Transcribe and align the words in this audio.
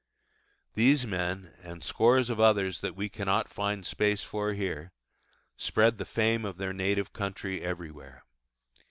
These 0.73 1.05
men, 1.05 1.53
and 1.61 1.83
scores 1.83 2.31
of 2.31 2.39
others 2.39 2.81
that 2.81 2.95
we 2.95 3.07
cannot 3.07 3.47
find 3.53 3.85
space 3.85 4.23
for 4.23 4.53
here, 4.53 4.93
spread 5.57 5.99
the 5.99 6.05
fame 6.05 6.43
of 6.43 6.57
their 6.57 6.73
native 6.73 7.13
country 7.13 7.61
everywhere. 7.61 8.23